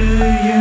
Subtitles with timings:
[0.00, 0.59] to you.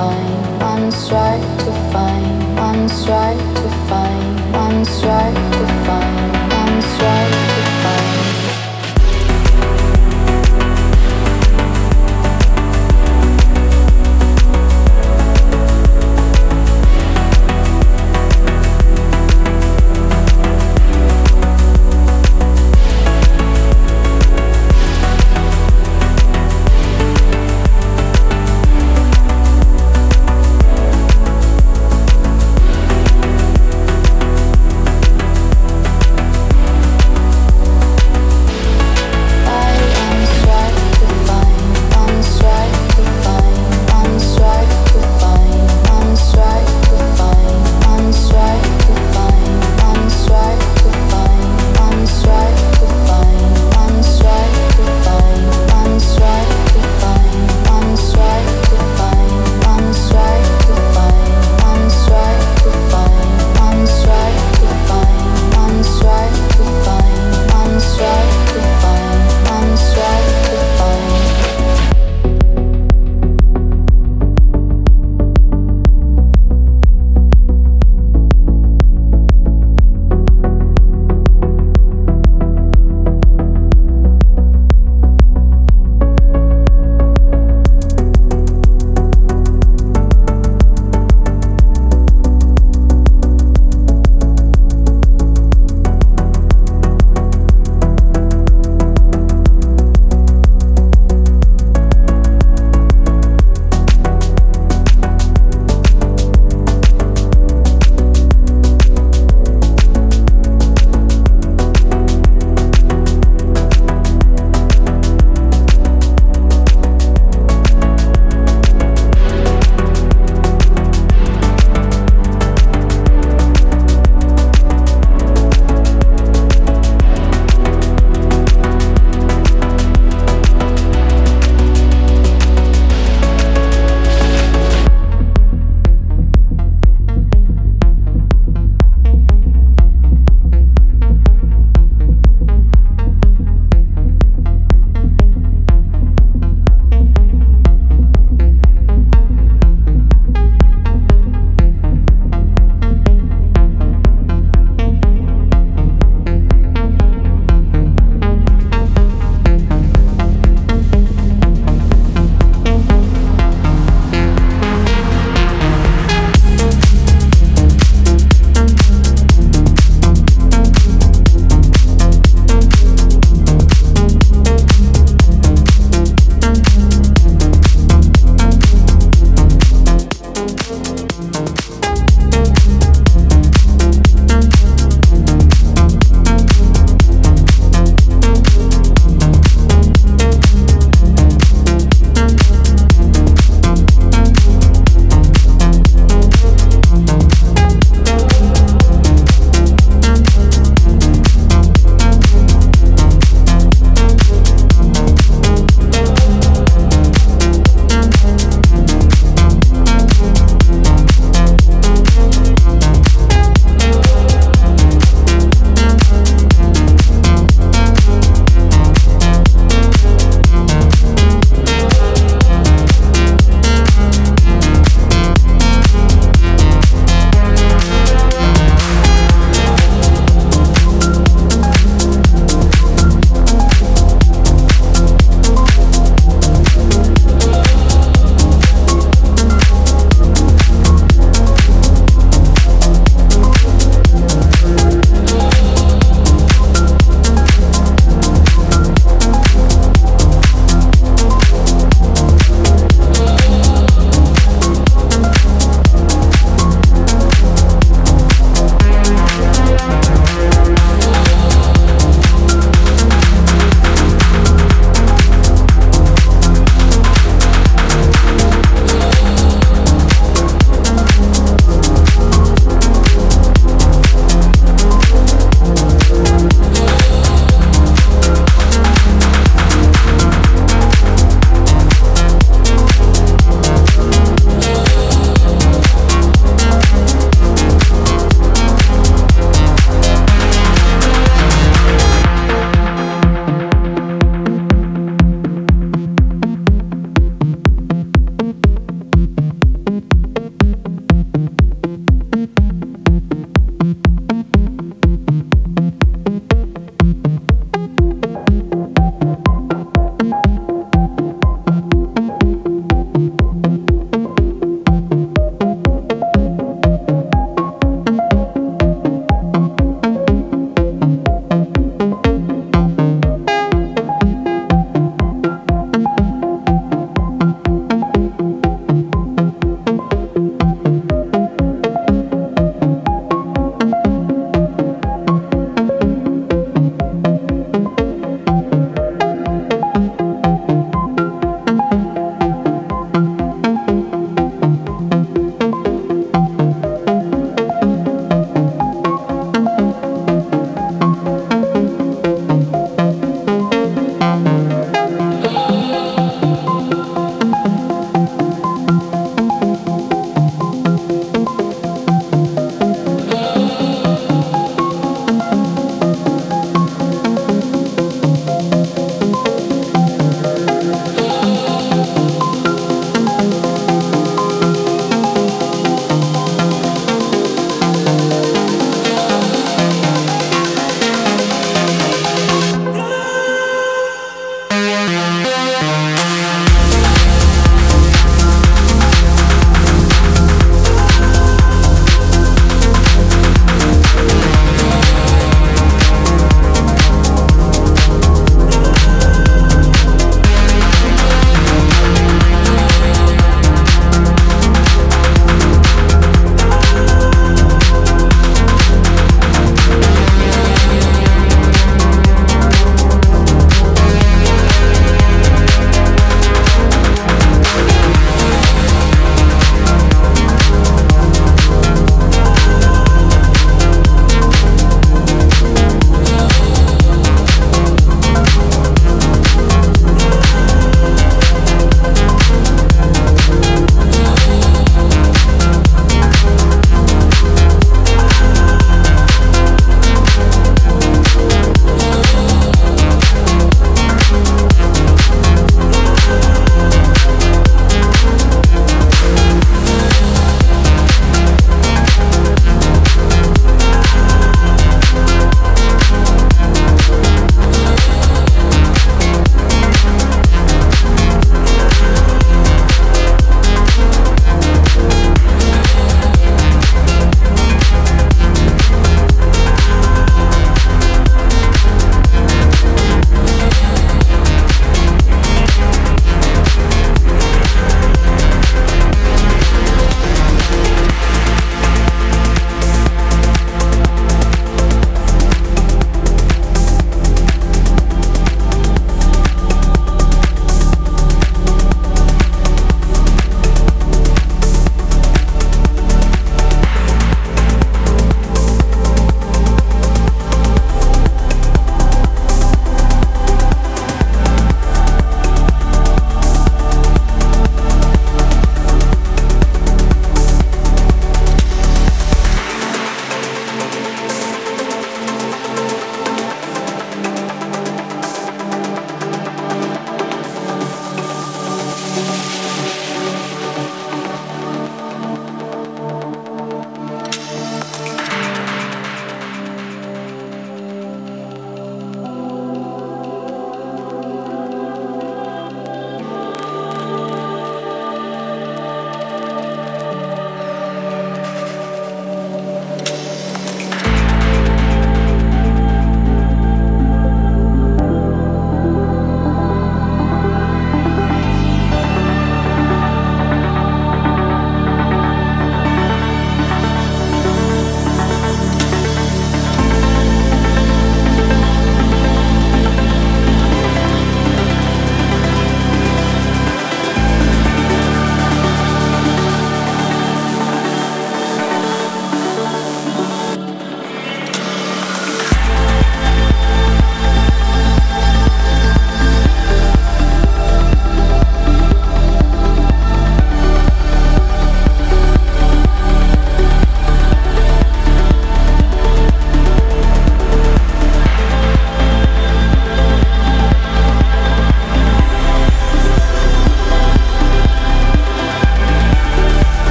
[0.00, 5.79] Find, once tried to find, once tried to find, once tried to find,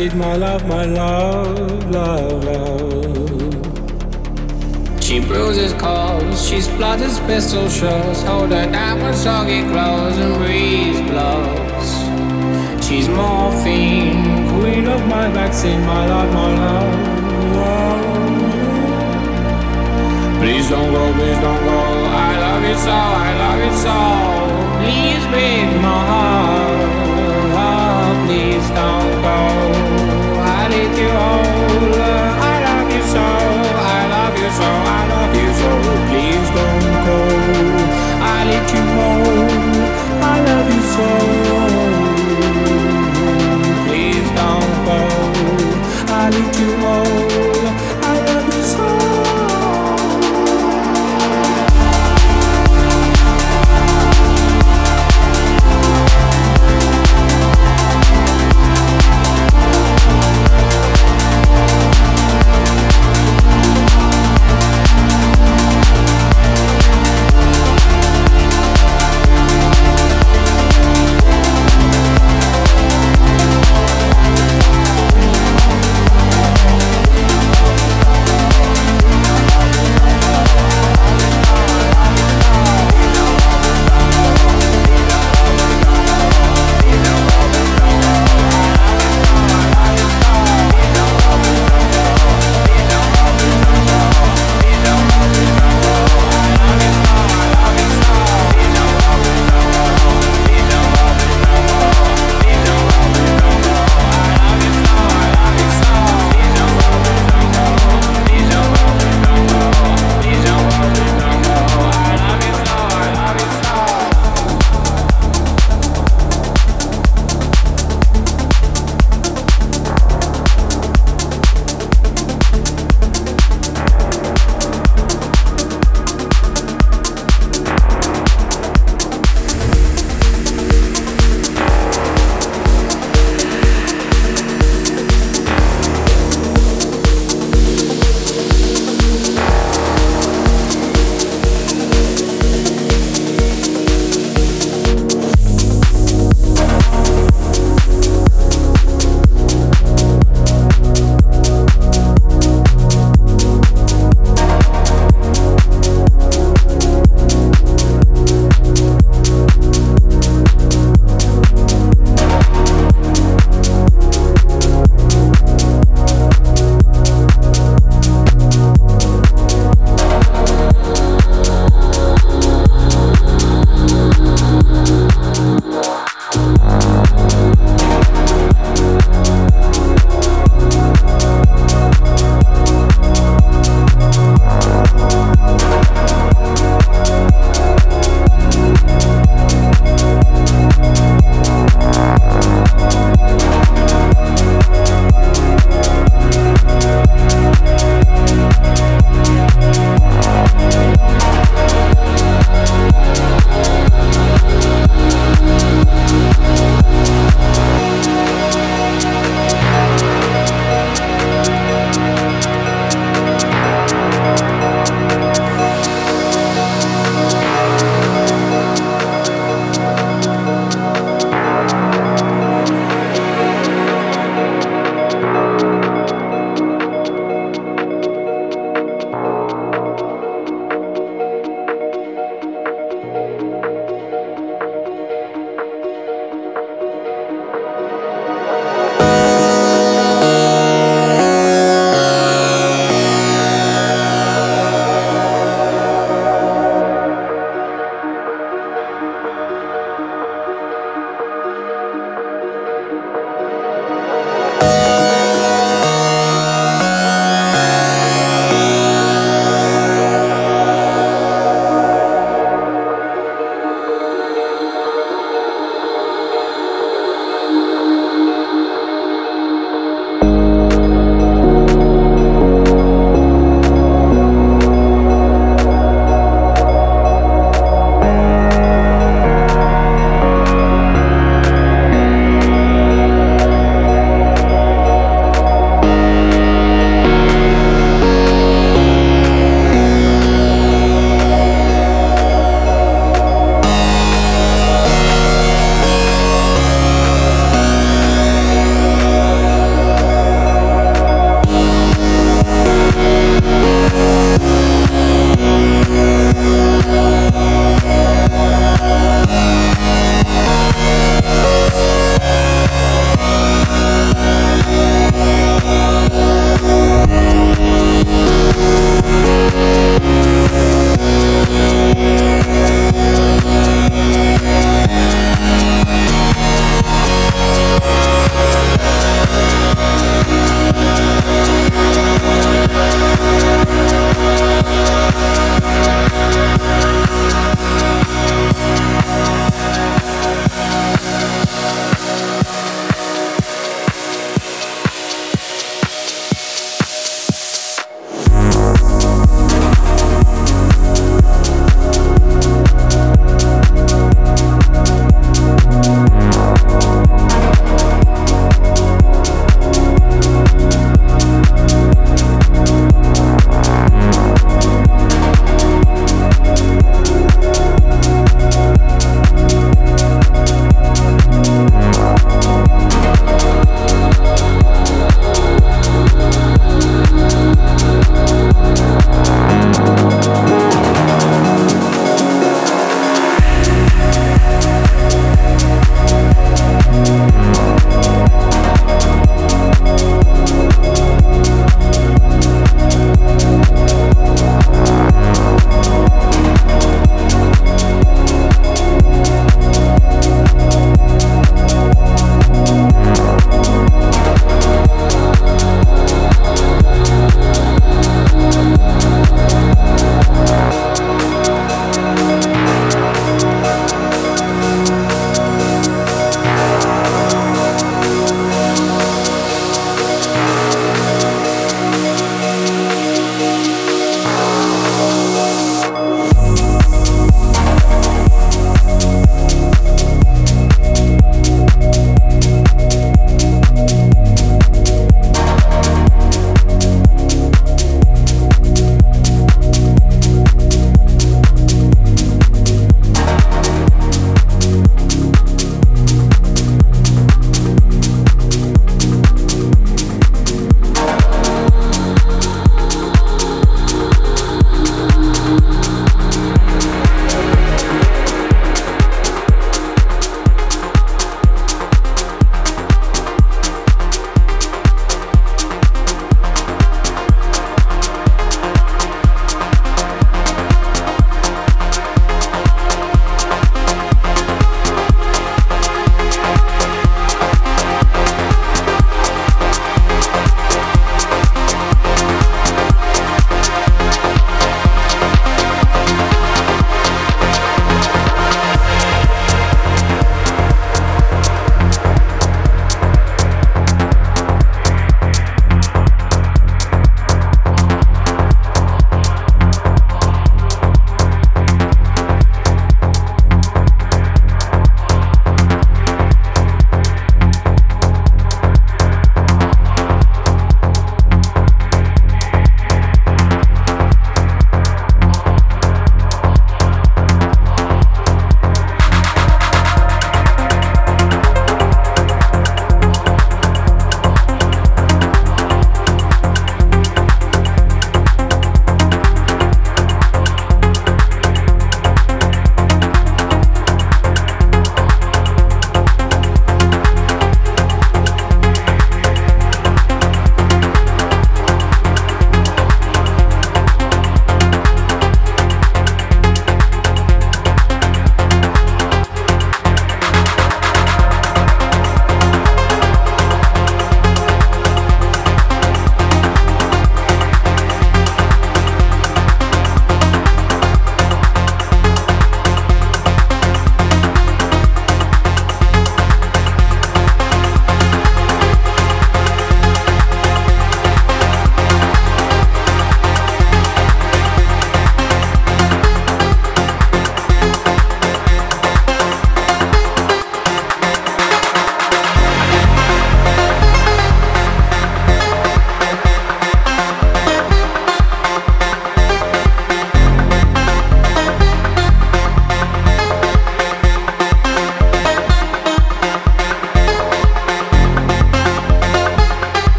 [0.00, 1.17] and my love, my love,